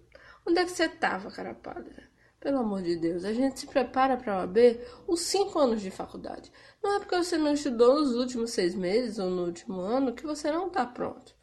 Onde 0.47 0.61
é 0.61 0.65
que 0.65 0.71
você 0.71 0.85
estava, 0.85 1.29
cara? 1.29 1.59
Pelo 2.39 2.59
amor 2.59 2.83
de 2.83 2.95
Deus, 2.95 3.25
a 3.25 3.33
gente 3.33 3.59
se 3.59 3.67
prepara 3.67 4.17
para 4.17 4.35
a 4.35 4.39
OAB 4.43 4.59
os 5.09 5.23
cinco 5.23 5.59
anos 5.59 5.83
de 5.83 5.91
faculdade. 5.91 6.53
Não 6.81 6.95
é 6.95 6.99
porque 7.01 7.17
você 7.17 7.37
não 7.37 7.53
estudou 7.53 7.97
nos 7.97 8.15
últimos 8.15 8.53
seis 8.53 8.77
meses 8.77 9.19
ou 9.19 9.29
no 9.29 9.45
último 9.45 9.81
ano 9.81 10.15
que 10.15 10.25
você 10.25 10.53
não 10.53 10.69
está 10.69 10.87
pronto. 10.87 11.35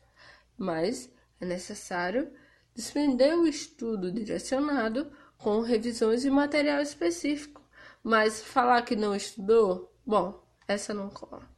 Mas 0.57 1.11
é 1.41 1.45
necessário 1.45 2.31
desprender 2.73 3.37
o 3.37 3.45
estudo 3.45 4.09
direcionado 4.09 5.11
com 5.37 5.59
revisões 5.59 6.23
e 6.23 6.29
material 6.29 6.81
específico. 6.81 7.61
Mas 8.01 8.41
falar 8.41 8.83
que 8.83 8.95
não 8.95 9.13
estudou, 9.13 9.93
bom, 10.05 10.41
essa 10.65 10.93
não 10.93 11.09
cola. 11.09 11.56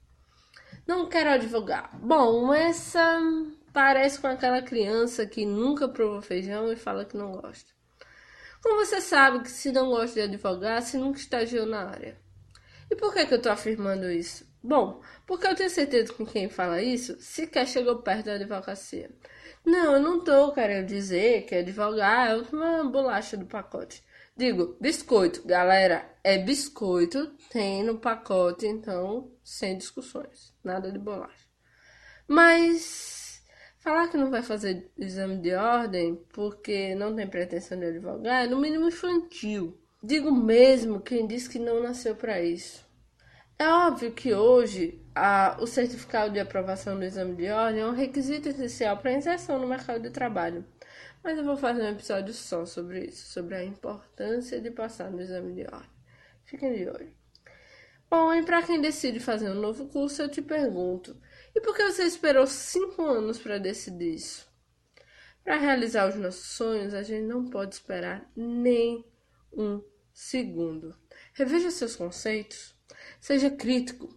Não 0.87 1.07
quero 1.07 1.29
advogar. 1.29 1.89
Bom, 1.99 2.53
essa 2.53 3.19
parece 3.71 4.19
com 4.19 4.27
aquela 4.27 4.61
criança 4.61 5.25
que 5.25 5.45
nunca 5.45 5.87
provou 5.87 6.21
feijão 6.21 6.71
e 6.71 6.75
fala 6.75 7.05
que 7.05 7.17
não 7.17 7.31
gosta. 7.33 7.71
Como 8.61 8.85
você 8.85 8.99
sabe 8.99 9.41
que 9.41 9.49
se 9.49 9.71
não 9.71 9.89
gosta 9.89 10.15
de 10.15 10.21
advogar, 10.21 10.81
se 10.81 10.97
nunca 10.97 11.19
estagiou 11.19 11.65
na 11.65 11.89
área? 11.89 12.17
E 12.91 12.95
por 12.95 13.13
que, 13.13 13.25
que 13.25 13.33
eu 13.33 13.37
estou 13.37 13.51
afirmando 13.51 14.09
isso? 14.09 14.45
Bom, 14.61 15.01
porque 15.25 15.47
eu 15.47 15.55
tenho 15.55 15.69
certeza 15.69 16.11
que 16.11 16.25
quem 16.25 16.49
fala 16.49 16.81
isso 16.81 17.15
sequer 17.21 17.65
chegou 17.67 18.01
perto 18.01 18.25
da 18.25 18.33
advocacia. 18.33 19.09
Não, 19.65 19.93
eu 19.93 19.99
não 20.01 20.19
estou 20.19 20.51
querendo 20.51 20.87
dizer 20.87 21.43
que 21.43 21.55
advogar 21.55 22.31
é 22.31 22.35
uma 22.35 22.83
bolacha 22.83 23.37
do 23.37 23.45
pacote. 23.45 24.03
Digo, 24.39 24.77
biscoito, 24.79 25.45
galera, 25.45 26.09
é 26.23 26.37
biscoito, 26.37 27.35
tem 27.49 27.83
no 27.83 27.99
pacote, 27.99 28.65
então, 28.65 29.29
sem 29.43 29.77
discussões, 29.77 30.55
nada 30.63 30.89
de 30.89 30.97
bolacha. 30.97 31.45
Mas 32.25 33.43
Falar 33.79 34.07
que 34.07 34.15
não 34.15 34.29
vai 34.29 34.41
fazer 34.41 34.89
exame 34.97 35.37
de 35.37 35.53
ordem 35.53 36.15
porque 36.33 36.95
não 36.95 37.13
tem 37.13 37.27
pretensão 37.27 37.77
de 37.77 37.85
advogar 37.85 38.45
é 38.45 38.47
no 38.47 38.59
mínimo 38.59 38.87
infantil. 38.87 39.77
Digo 40.01 40.31
mesmo 40.31 41.01
quem 41.01 41.27
diz 41.27 41.47
que 41.47 41.59
não 41.59 41.83
nasceu 41.83 42.15
para 42.15 42.41
isso. 42.41 42.85
É 43.57 43.67
óbvio 43.67 44.11
que 44.11 44.33
hoje 44.33 45.01
a, 45.13 45.57
o 45.59 45.67
certificado 45.67 46.31
de 46.31 46.39
aprovação 46.39 46.97
do 46.97 47.03
exame 47.03 47.35
de 47.35 47.49
ordem 47.49 47.81
é 47.81 47.85
um 47.85 47.93
requisito 47.93 48.47
essencial 48.47 48.95
para 48.97 49.11
inserção 49.11 49.59
no 49.59 49.67
mercado 49.67 50.01
de 50.01 50.09
trabalho. 50.09 50.63
Mas 51.23 51.37
eu 51.37 51.43
vou 51.43 51.57
fazer 51.57 51.83
um 51.83 51.89
episódio 51.89 52.33
só 52.33 52.65
sobre 52.65 53.05
isso, 53.05 53.31
sobre 53.31 53.55
a 53.55 53.63
importância 53.63 54.59
de 54.61 54.71
passar 54.71 55.11
no 55.11 55.21
exame 55.21 55.53
de 55.53 55.63
ordem. 55.63 55.89
Fiquem 56.45 56.73
de 56.73 56.89
olho. 56.89 57.13
Bom, 58.09 58.33
e 58.33 58.43
para 58.43 58.63
quem 58.63 58.81
decide 58.81 59.19
fazer 59.19 59.51
um 59.51 59.61
novo 59.61 59.87
curso, 59.87 60.21
eu 60.21 60.29
te 60.29 60.41
pergunto: 60.41 61.15
e 61.53 61.61
por 61.61 61.75
que 61.75 61.83
você 61.83 62.03
esperou 62.03 62.47
cinco 62.47 63.03
anos 63.03 63.37
para 63.37 63.59
decidir 63.59 64.15
isso? 64.15 64.49
Para 65.43 65.57
realizar 65.57 66.07
os 66.07 66.15
nossos 66.15 66.45
sonhos, 66.45 66.93
a 66.93 67.03
gente 67.03 67.25
não 67.25 67.49
pode 67.49 67.75
esperar 67.75 68.29
nem 68.35 69.05
um 69.51 69.83
segundo. 70.13 70.95
Reveja 71.33 71.71
seus 71.71 71.95
conceitos, 71.95 72.75
seja 73.19 73.49
crítico 73.49 74.09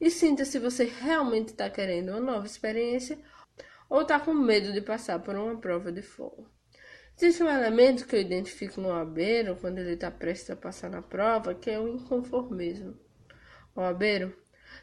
e 0.00 0.10
sinta 0.10 0.44
se 0.44 0.58
você 0.58 0.84
realmente 0.84 1.48
está 1.48 1.68
querendo 1.68 2.10
uma 2.10 2.20
nova 2.20 2.46
experiência 2.46 3.18
ou 3.90 4.02
está 4.02 4.18
com 4.18 4.32
medo 4.32 4.72
de 4.72 4.80
passar 4.80 5.18
por 5.18 5.36
uma 5.36 5.60
prova 5.60 5.92
de 5.92 6.00
fogo. 6.00 6.48
Existe 7.16 7.42
um 7.42 7.50
elemento 7.50 8.06
que 8.06 8.16
eu 8.16 8.20
identifico 8.20 8.80
no 8.80 8.92
abeiro 8.92 9.56
quando 9.56 9.78
ele 9.78 9.92
está 9.92 10.10
prestes 10.10 10.50
a 10.50 10.56
passar 10.56 10.88
na 10.88 11.02
prova, 11.02 11.54
que 11.54 11.70
é 11.70 11.78
o 11.78 11.88
inconformismo. 11.88 12.96
O 13.76 13.82
abeiro 13.82 14.34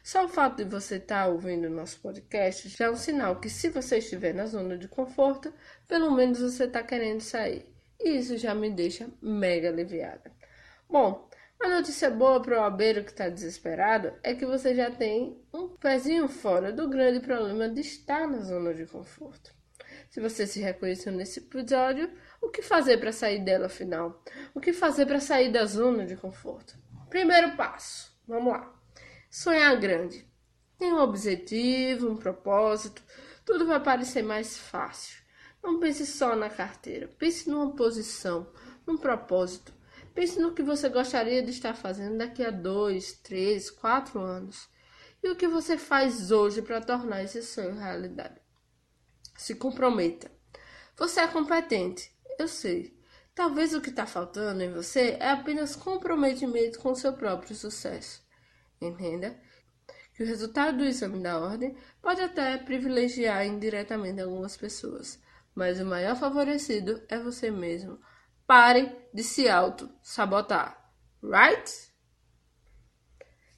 só 0.02 0.24
o 0.24 0.28
fato 0.28 0.56
de 0.58 0.64
você 0.64 0.96
estar 0.96 1.24
tá 1.24 1.28
ouvindo 1.28 1.66
o 1.66 1.70
nosso 1.70 2.00
podcast 2.00 2.68
já 2.68 2.86
é 2.86 2.90
um 2.90 2.96
sinal 2.96 3.40
que, 3.40 3.50
se 3.50 3.68
você 3.68 3.98
estiver 3.98 4.34
na 4.34 4.46
zona 4.46 4.76
de 4.78 4.88
conforto, 4.88 5.52
pelo 5.86 6.10
menos 6.10 6.40
você 6.40 6.64
está 6.64 6.82
querendo 6.82 7.20
sair. 7.20 7.66
E 8.00 8.16
isso 8.16 8.36
já 8.36 8.54
me 8.54 8.70
deixa 8.70 9.08
mega 9.20 9.68
aliviada. 9.68 10.32
Bom, 10.88 11.27
a 11.60 11.68
notícia 11.68 12.08
boa 12.08 12.40
para 12.40 12.60
o 12.60 12.64
abeiro 12.64 13.02
que 13.02 13.10
está 13.10 13.28
desesperado 13.28 14.12
é 14.22 14.34
que 14.34 14.46
você 14.46 14.74
já 14.74 14.90
tem 14.90 15.42
um 15.52 15.68
pezinho 15.68 16.28
fora 16.28 16.72
do 16.72 16.88
grande 16.88 17.20
problema 17.20 17.68
de 17.68 17.80
estar 17.80 18.28
na 18.28 18.40
zona 18.40 18.72
de 18.72 18.86
conforto. 18.86 19.52
Se 20.08 20.20
você 20.20 20.46
se 20.46 20.60
reconheceu 20.60 21.12
nesse 21.12 21.40
episódio, 21.40 22.10
o 22.40 22.48
que 22.48 22.62
fazer 22.62 22.98
para 22.98 23.12
sair 23.12 23.44
dela 23.44 23.66
afinal? 23.66 24.22
O 24.54 24.60
que 24.60 24.72
fazer 24.72 25.04
para 25.06 25.20
sair 25.20 25.50
da 25.50 25.64
zona 25.64 26.06
de 26.06 26.16
conforto? 26.16 26.76
Primeiro 27.10 27.56
passo, 27.56 28.16
vamos 28.26 28.52
lá. 28.52 28.74
Sonhar 29.30 29.78
grande. 29.78 30.26
Tem 30.78 30.92
um 30.92 31.00
objetivo, 31.00 32.08
um 32.08 32.16
propósito, 32.16 33.02
tudo 33.44 33.66
vai 33.66 33.82
parecer 33.82 34.22
mais 34.22 34.56
fácil. 34.56 35.18
Não 35.62 35.80
pense 35.80 36.06
só 36.06 36.36
na 36.36 36.48
carteira, 36.48 37.08
pense 37.18 37.50
numa 37.50 37.74
posição, 37.74 38.50
num 38.86 38.96
propósito. 38.96 39.72
Pense 40.18 40.40
no 40.40 40.52
que 40.52 40.64
você 40.64 40.88
gostaria 40.88 41.40
de 41.44 41.52
estar 41.52 41.74
fazendo 41.74 42.18
daqui 42.18 42.42
a 42.42 42.50
dois, 42.50 43.12
três, 43.12 43.70
quatro 43.70 44.18
anos. 44.18 44.68
E 45.22 45.30
o 45.30 45.36
que 45.36 45.46
você 45.46 45.78
faz 45.78 46.32
hoje 46.32 46.60
para 46.60 46.80
tornar 46.80 47.22
esse 47.22 47.40
sonho 47.40 47.78
realidade. 47.78 48.40
Se 49.36 49.54
comprometa. 49.54 50.28
Você 50.96 51.20
é 51.20 51.28
competente, 51.28 52.10
eu 52.36 52.48
sei. 52.48 52.98
Talvez 53.32 53.72
o 53.72 53.80
que 53.80 53.90
está 53.90 54.06
faltando 54.06 54.60
em 54.60 54.72
você 54.72 55.16
é 55.20 55.30
apenas 55.30 55.76
comprometimento 55.76 56.80
com 56.80 56.90
o 56.90 56.96
seu 56.96 57.12
próprio 57.12 57.54
sucesso. 57.54 58.20
Entenda 58.80 59.40
que 60.14 60.24
o 60.24 60.26
resultado 60.26 60.78
do 60.78 60.84
exame 60.84 61.22
da 61.22 61.38
ordem 61.38 61.76
pode 62.02 62.20
até 62.20 62.58
privilegiar 62.58 63.46
indiretamente 63.46 64.20
algumas 64.20 64.56
pessoas, 64.56 65.16
mas 65.54 65.78
o 65.78 65.86
maior 65.86 66.16
favorecido 66.16 67.00
é 67.08 67.20
você 67.20 67.52
mesmo. 67.52 68.00
Pare 68.48 68.96
de 69.12 69.22
se 69.22 69.46
auto-sabotar, 69.46 70.90
right? 71.22 71.70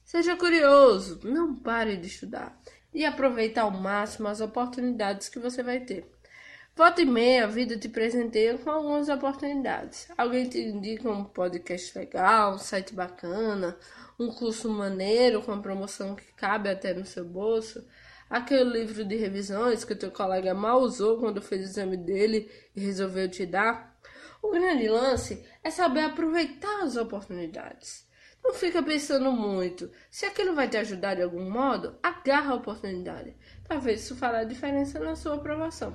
Seja 0.03 0.35
curioso, 0.35 1.21
não 1.23 1.55
pare 1.55 1.95
de 1.95 2.07
estudar 2.07 2.61
e 2.93 3.05
aproveite 3.05 3.57
ao 3.57 3.71
máximo 3.71 4.27
as 4.27 4.41
oportunidades 4.41 5.29
que 5.29 5.39
você 5.39 5.63
vai 5.63 5.79
ter. 5.79 6.11
Volta 6.75 7.01
e 7.01 7.05
meia, 7.05 7.45
a 7.45 7.47
vida 7.47 7.77
te 7.77 7.87
presenteia 7.87 8.57
com 8.57 8.69
algumas 8.69 9.07
oportunidades. 9.07 10.09
Alguém 10.17 10.49
te 10.49 10.59
indica 10.59 11.09
um 11.09 11.23
podcast 11.23 11.97
legal, 11.97 12.55
um 12.55 12.57
site 12.57 12.93
bacana, 12.93 13.77
um 14.19 14.27
curso 14.27 14.69
maneiro 14.69 15.41
com 15.41 15.61
promoção 15.61 16.17
que 16.17 16.33
cabe 16.33 16.67
até 16.67 16.93
no 16.93 17.05
seu 17.05 17.23
bolso, 17.23 17.87
aquele 18.29 18.65
livro 18.65 19.05
de 19.05 19.15
revisões 19.15 19.85
que 19.85 19.93
o 19.93 19.97
teu 19.97 20.11
colega 20.11 20.53
mal 20.53 20.81
usou 20.81 21.17
quando 21.17 21.41
fez 21.41 21.61
o 21.61 21.69
exame 21.69 21.95
dele 21.95 22.51
e 22.75 22.81
resolveu 22.81 23.29
te 23.31 23.45
dar. 23.45 23.90
O 24.41 24.51
grande 24.51 24.87
lance 24.87 25.45
é 25.63 25.69
saber 25.69 26.01
aproveitar 26.01 26.83
as 26.83 26.95
oportunidades. 26.97 28.09
Não 28.43 28.53
fica 28.53 28.81
pensando 28.81 29.31
muito. 29.31 29.91
Se 30.09 30.25
aquilo 30.25 30.55
vai 30.55 30.67
te 30.67 30.77
ajudar 30.77 31.15
de 31.15 31.21
algum 31.21 31.49
modo, 31.49 31.95
agarra 32.01 32.53
a 32.53 32.55
oportunidade. 32.55 33.35
Talvez 33.67 34.01
isso 34.01 34.15
fará 34.15 34.43
diferença 34.43 34.99
na 34.99 35.15
sua 35.15 35.35
aprovação. 35.35 35.93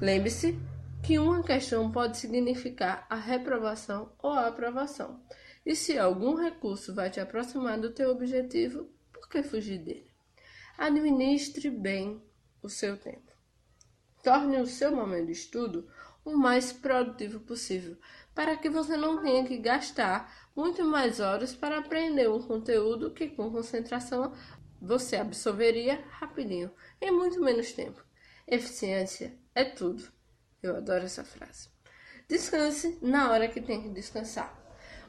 Lembre-se 0.00 0.58
que 1.02 1.18
uma 1.18 1.42
questão 1.42 1.90
pode 1.90 2.18
significar 2.18 3.06
a 3.08 3.16
reprovação 3.16 4.12
ou 4.18 4.30
a 4.30 4.46
aprovação. 4.46 5.20
E 5.64 5.74
se 5.74 5.98
algum 5.98 6.34
recurso 6.34 6.94
vai 6.94 7.08
te 7.08 7.20
aproximar 7.20 7.78
do 7.80 7.90
teu 7.90 8.10
objetivo, 8.10 8.88
por 9.12 9.28
que 9.28 9.42
fugir 9.42 9.78
dele? 9.78 10.10
Administre 10.76 11.70
bem 11.70 12.22
o 12.62 12.68
seu 12.68 12.96
tempo. 12.96 13.32
Torne 14.22 14.60
o 14.60 14.66
seu 14.66 14.94
momento 14.94 15.26
de 15.26 15.32
estudo 15.32 15.88
o 16.24 16.36
mais 16.36 16.72
produtivo 16.72 17.40
possível, 17.40 17.96
para 18.34 18.56
que 18.56 18.70
você 18.70 18.96
não 18.96 19.22
tenha 19.22 19.44
que 19.44 19.58
gastar 19.58 20.50
muito 20.54 20.84
mais 20.84 21.20
horas 21.20 21.54
para 21.54 21.78
aprender 21.78 22.30
um 22.30 22.40
conteúdo 22.40 23.12
que 23.12 23.28
com 23.28 23.50
concentração 23.50 24.32
você 24.80 25.16
absorveria 25.16 26.04
rapidinho, 26.10 26.70
em 27.00 27.10
muito 27.10 27.40
menos 27.40 27.72
tempo. 27.72 28.04
Eficiência 28.46 29.38
é 29.54 29.64
tudo. 29.64 30.10
Eu 30.62 30.76
adoro 30.76 31.04
essa 31.04 31.24
frase. 31.24 31.68
Descanse 32.28 32.98
na 33.02 33.30
hora 33.30 33.48
que 33.48 33.60
tem 33.60 33.82
que 33.82 33.88
descansar. 33.88 34.60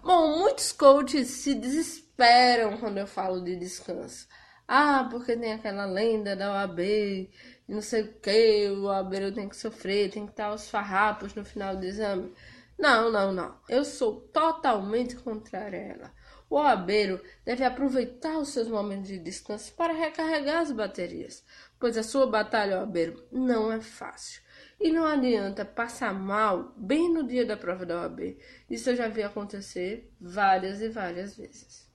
Bom, 0.01 0.39
muitos 0.39 0.71
coaches 0.71 1.27
se 1.27 1.55
desesperam 1.55 2.77
quando 2.77 2.97
eu 2.97 3.07
falo 3.07 3.41
de 3.41 3.55
descanso. 3.55 4.27
Ah, 4.67 5.07
porque 5.09 5.35
tem 5.37 5.53
aquela 5.53 5.85
lenda 5.85 6.35
da 6.35 6.51
OAB, 6.51 7.29
não 7.73 7.81
sei 7.81 8.03
o 8.03 8.13
que, 8.13 8.69
o 8.69 8.83
OAB 8.83 9.33
tem 9.33 9.49
que 9.49 9.57
sofrer, 9.57 10.11
tem 10.11 10.25
que 10.25 10.31
estar 10.31 10.53
os 10.53 10.69
farrapos 10.69 11.33
no 11.33 11.43
final 11.43 11.75
do 11.75 11.85
exame. 11.85 12.33
Não, 12.77 13.11
não, 13.11 13.31
não. 13.31 13.55
Eu 13.67 13.83
sou 13.83 14.21
totalmente 14.33 15.15
contrária 15.15 15.79
a 15.79 15.83
ela. 15.83 16.13
O 16.49 16.57
abeiro 16.59 17.19
deve 17.43 17.63
aproveitar 17.63 18.37
os 18.37 18.49
seus 18.49 18.67
momentos 18.67 19.07
de 19.07 19.17
descanso 19.17 19.73
para 19.73 19.93
recarregar 19.93 20.61
as 20.61 20.71
baterias, 20.71 21.43
pois 21.79 21.97
a 21.97 22.03
sua 22.03 22.27
batalha, 22.27 22.79
abeiro, 22.79 23.25
não 23.31 23.71
é 23.71 23.81
fácil. 23.81 24.41
E 24.79 24.91
não 24.91 25.05
adianta 25.05 25.65
passar 25.65 26.13
mal 26.13 26.73
bem 26.77 27.11
no 27.11 27.25
dia 27.25 27.45
da 27.45 27.57
prova 27.57 27.85
da 27.85 28.01
OAB. 28.01 28.37
Isso 28.69 28.89
eu 28.89 28.95
já 28.95 29.07
vi 29.07 29.23
acontecer 29.23 30.11
várias 30.19 30.81
e 30.81 30.89
várias 30.89 31.35
vezes. 31.35 31.89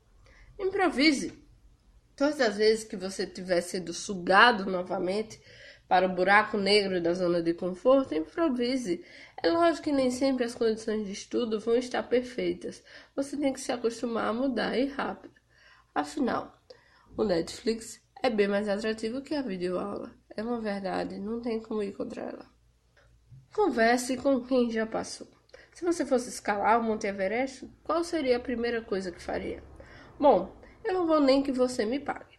Improvise. 0.58 1.46
Todas 2.16 2.40
as 2.40 2.56
vezes 2.56 2.84
que 2.84 2.96
você 2.96 3.26
tiver 3.26 3.60
sido 3.60 3.92
sugado 3.92 4.66
novamente 4.66 5.40
para 5.88 6.06
o 6.06 6.14
buraco 6.14 6.58
negro 6.58 7.00
da 7.00 7.14
zona 7.14 7.42
de 7.42 7.54
conforto, 7.54 8.14
improvise. 8.14 9.02
É 9.42 9.50
lógico 9.50 9.84
que 9.84 9.92
nem 9.92 10.10
sempre 10.10 10.44
as 10.44 10.54
condições 10.54 11.06
de 11.06 11.12
estudo 11.12 11.58
vão 11.58 11.74
estar 11.76 12.02
perfeitas. 12.02 12.82
Você 13.16 13.36
tem 13.36 13.52
que 13.52 13.60
se 13.60 13.72
acostumar 13.72 14.28
a 14.28 14.32
mudar 14.32 14.78
e 14.78 14.86
rápido. 14.86 15.34
Afinal, 15.94 16.54
o 17.16 17.24
Netflix 17.24 18.00
é 18.22 18.28
bem 18.28 18.46
mais 18.46 18.68
atrativo 18.68 19.22
que 19.22 19.34
a 19.34 19.42
videoaula. 19.42 20.12
É 20.36 20.42
uma 20.42 20.60
verdade, 20.60 21.18
não 21.18 21.40
tem 21.40 21.60
como 21.60 21.82
ir 21.82 21.92
contra 21.92 22.22
ela. 22.22 22.46
Converse 23.54 24.16
com 24.18 24.44
quem 24.44 24.70
já 24.70 24.86
passou. 24.86 25.26
Se 25.72 25.84
você 25.84 26.04
fosse 26.04 26.28
escalar 26.28 26.78
o 26.78 26.82
Monte 26.82 27.06
Everest, 27.06 27.68
qual 27.82 28.04
seria 28.04 28.36
a 28.36 28.40
primeira 28.40 28.82
coisa 28.82 29.10
que 29.10 29.22
faria? 29.22 29.62
Bom, 30.18 30.54
eu 30.84 30.92
não 30.92 31.06
vou 31.06 31.20
nem 31.20 31.42
que 31.42 31.50
você 31.50 31.84
me 31.84 31.98
pague. 31.98 32.37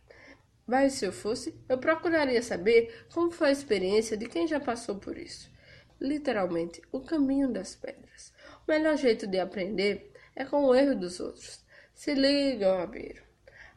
Mas 0.70 0.94
se 0.94 1.06
eu 1.06 1.12
fosse, 1.12 1.60
eu 1.68 1.80
procuraria 1.80 2.44
saber 2.44 3.08
como 3.12 3.32
foi 3.32 3.50
a 3.50 3.52
experiência 3.52 4.16
de 4.16 4.28
quem 4.28 4.46
já 4.46 4.60
passou 4.60 4.98
por 5.00 5.18
isso. 5.18 5.52
Literalmente, 6.00 6.80
o 6.92 7.00
caminho 7.00 7.52
das 7.52 7.74
pedras. 7.74 8.32
O 8.68 8.72
melhor 8.72 8.96
jeito 8.96 9.26
de 9.26 9.40
aprender 9.40 10.14
é 10.36 10.46
com 10.46 10.64
o 10.64 10.76
erro 10.76 10.94
dos 10.94 11.20
outros. 11.20 11.66
Se 11.92 12.14
liga, 12.14 12.78
Rabeiro. 12.78 13.24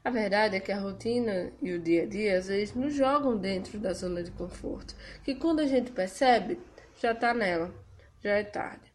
A 0.05 0.11
verdade 0.11 0.57
é 0.57 0.61
que 0.61 0.71
a 0.71 0.79
rotina 0.79 1.51
e 1.63 1.73
o 1.73 1.81
dia 1.81 2.03
a 2.03 2.07
dia 2.07 2.37
às 2.37 2.49
vezes 2.49 2.75
nos 2.75 2.93
jogam 2.93 3.39
dentro 3.39 3.79
da 3.79 3.95
zona 3.95 4.23
de 4.23 4.31
conforto, 4.31 4.95
que 5.25 5.35
quando 5.35 5.61
a 5.61 5.67
gente 5.67 5.93
percebe, 5.93 6.61
já 7.01 7.13
está 7.13 7.33
nela, 7.33 7.75
já 8.23 8.33
é 8.33 8.45
tarde. 8.45 8.92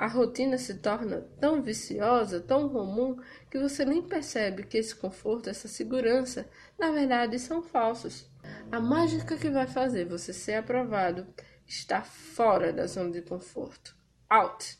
A 0.00 0.06
rotina 0.06 0.56
se 0.56 0.76
torna 0.76 1.28
tão 1.38 1.60
viciosa, 1.60 2.40
tão 2.40 2.70
comum, 2.70 3.20
que 3.50 3.58
você 3.58 3.84
nem 3.84 4.00
percebe 4.00 4.62
que 4.62 4.78
esse 4.78 4.94
conforto, 4.96 5.50
essa 5.50 5.68
segurança, 5.68 6.48
na 6.78 6.90
verdade 6.90 7.38
são 7.38 7.62
falsos. 7.62 8.26
A 8.72 8.80
mágica 8.80 9.36
que 9.36 9.50
vai 9.50 9.66
fazer 9.66 10.06
você 10.06 10.32
ser 10.32 10.54
aprovado 10.54 11.26
está 11.66 12.00
fora 12.00 12.72
da 12.72 12.86
zona 12.86 13.10
de 13.10 13.20
conforto. 13.20 13.94
Out! 14.30 14.78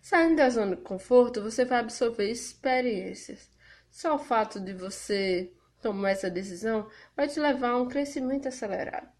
Saindo 0.00 0.36
da 0.36 0.48
zona 0.48 0.74
de 0.74 0.80
conforto, 0.80 1.42
você 1.42 1.66
vai 1.66 1.80
absorver 1.80 2.30
experiências. 2.30 3.50
Só 3.90 4.14
o 4.14 4.18
fato 4.18 4.58
de 4.58 4.72
você 4.72 5.52
tomar 5.82 6.12
essa 6.12 6.30
decisão 6.30 6.88
vai 7.14 7.28
te 7.28 7.38
levar 7.38 7.72
a 7.72 7.76
um 7.76 7.88
crescimento 7.90 8.48
acelerado 8.48 9.12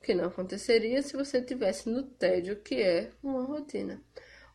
o 0.00 0.02
que 0.02 0.14
não 0.14 0.24
aconteceria 0.24 1.02
se 1.02 1.14
você 1.14 1.42
tivesse 1.42 1.88
no 1.90 2.02
tédio, 2.02 2.56
que 2.56 2.76
é 2.76 3.10
uma 3.22 3.44
rotina, 3.44 4.02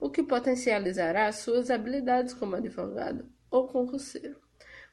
o 0.05 0.09
que 0.11 0.21
potencializará 0.21 1.31
suas 1.31 1.71
habilidades 1.71 2.31
como 2.31 2.55
advogado 2.55 3.25
ou 3.49 3.67
concurseiro. 3.67 4.39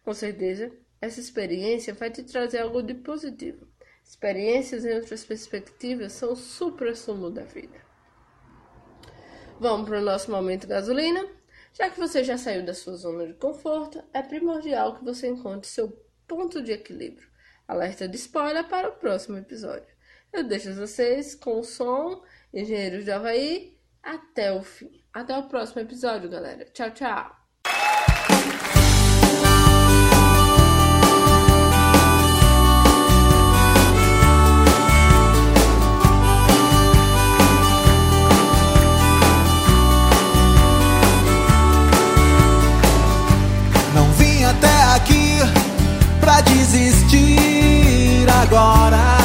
Com 0.02 0.14
certeza, 0.14 0.72
essa 1.02 1.20
experiência 1.20 1.92
vai 1.92 2.10
te 2.10 2.22
trazer 2.22 2.60
algo 2.60 2.82
de 2.82 2.94
positivo. 2.94 3.68
Experiências 4.02 4.86
em 4.86 4.94
outras 4.94 5.22
perspectivas 5.22 6.12
são 6.12 6.32
o 6.32 6.36
supra-sumo 6.36 7.30
da 7.30 7.42
vida. 7.42 7.78
Vamos 9.60 9.86
para 9.86 9.98
o 9.98 10.04
nosso 10.04 10.30
momento 10.30 10.66
gasolina? 10.66 11.28
Já 11.74 11.90
que 11.90 12.00
você 12.00 12.24
já 12.24 12.38
saiu 12.38 12.64
da 12.64 12.72
sua 12.72 12.96
zona 12.96 13.26
de 13.26 13.34
conforto, 13.34 14.02
é 14.14 14.22
primordial 14.22 14.96
que 14.96 15.04
você 15.04 15.28
encontre 15.28 15.68
seu 15.68 15.94
ponto 16.26 16.62
de 16.62 16.72
equilíbrio. 16.72 17.28
Alerta 17.68 18.08
de 18.08 18.16
spoiler 18.16 18.66
para 18.66 18.88
o 18.88 18.92
próximo 18.92 19.36
episódio. 19.36 19.94
Eu 20.32 20.42
deixo 20.42 20.74
vocês 20.74 21.34
com 21.34 21.60
o 21.60 21.64
som 21.64 22.24
Engenheiros 22.52 23.04
do 23.04 23.10
Havaí 23.10 23.76
até 24.02 24.50
o 24.50 24.62
fim. 24.62 25.01
Até 25.14 25.36
o 25.36 25.42
próximo 25.44 25.82
episódio, 25.82 26.28
galera. 26.28 26.64
Tchau, 26.72 26.90
tchau. 26.90 27.36
Não 43.94 44.10
vim 44.12 44.44
até 44.44 44.82
aqui 44.94 45.38
pra 46.20 46.40
desistir 46.40 48.26
agora 48.42 49.22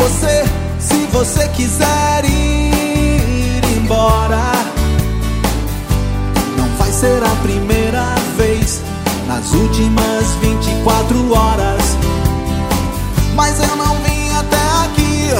você 0.00 0.44
se 0.78 1.06
você 1.06 1.48
quiser 1.48 2.24
ir 2.24 2.69
embora. 3.90 4.52
Não 6.56 6.68
vai 6.78 6.92
ser 6.92 7.20
a 7.24 7.42
primeira 7.42 8.14
vez 8.36 8.80
nas 9.26 9.52
últimas 9.52 10.26
24 10.40 11.32
horas. 11.32 11.82
Mas 13.34 13.58
eu 13.60 13.74
não 13.74 13.96
vim 13.96 14.30
até 14.38 14.62
aqui 14.84 15.30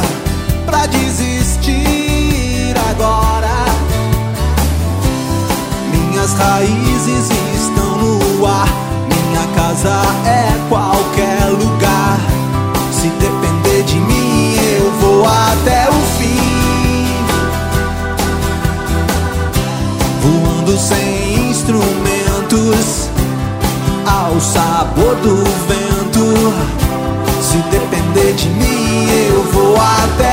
pra 0.67 0.87
desistir 0.87 2.75
agora. 2.91 3.67
Minhas 5.93 6.33
raízes 6.35 7.29
estão 7.55 7.99
no 7.99 8.47
ar. 8.47 8.69
Minha 9.07 9.47
casa 9.55 10.03
é 10.27 10.69
qualquer 10.69 11.51
lugar. 11.51 12.19
Se 12.91 13.09
depender 13.11 13.85
de 13.85 13.97
mim 14.01 14.31
vou 15.01 15.25
até 15.27 15.80
Voando 20.71 20.79
sem 20.79 21.51
instrumentos, 21.51 23.09
ao 24.07 24.41
sabor 24.41 25.17
do 25.17 25.37
vento. 25.67 26.31
Se 27.43 27.59
depender 27.71 28.33
de 28.35 28.49
mim, 28.51 29.09
eu 29.33 29.43
vou 29.53 29.75
até 29.77 30.30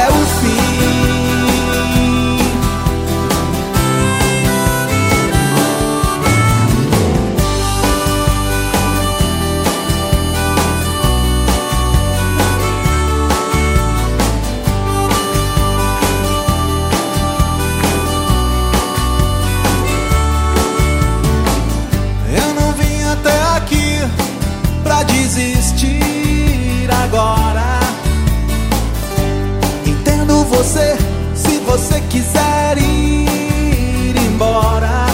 você 30.58 30.98
se 31.36 31.60
você 31.60 32.02
quiser 32.10 32.80
ir 32.80 34.15
embora. 34.17 35.06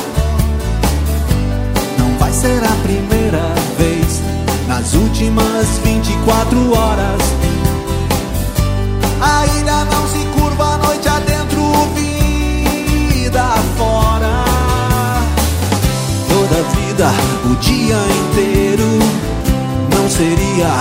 Não 2.00 2.18
vai 2.18 2.32
ser 2.32 2.64
a 2.64 2.76
primeira 2.82 3.54
vez 3.78 4.22
nas 4.70 4.94
últimas 4.94 5.68
24 5.84 6.72
horas. 6.78 7.22
A 9.20 9.46
ilha 9.60 9.84
não 9.86 10.08
se 10.08 10.26
curva 10.28 10.76
a 10.76 10.78
noite 10.78 11.10
adentro, 11.10 11.62
vida 11.94 13.44
fora. 13.78 14.46
Toda 16.30 16.64
vida, 16.78 17.10
o 17.52 17.56
dia 17.58 17.98
inteiro, 18.30 18.98
não 19.94 20.10
seria 20.10 20.72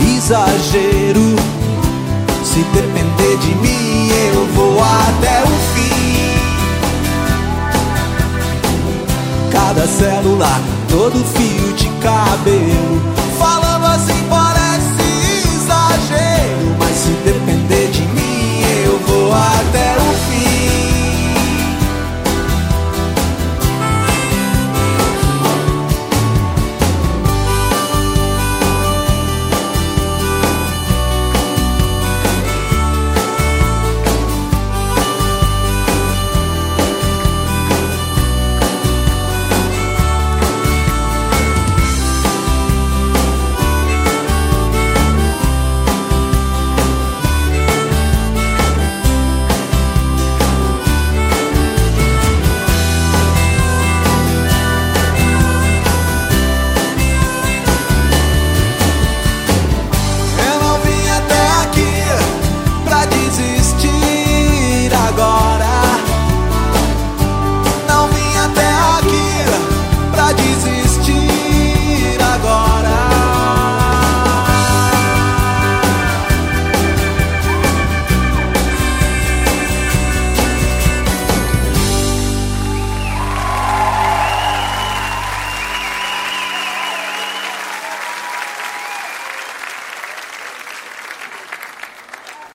exagero 0.00 1.55
se 2.56 2.62
depender 2.62 3.36
de 3.36 3.54
mim, 3.56 4.08
eu 4.32 4.46
vou 4.54 4.82
até 4.82 5.42
o 5.42 5.52
fim. 5.74 6.30
Cada 9.52 9.86
célula, 9.86 10.60
todo 10.88 11.22
fio 11.34 11.74
de 11.74 11.88
cabelo 12.00 12.85